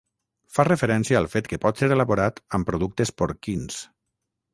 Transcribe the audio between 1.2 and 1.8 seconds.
fet que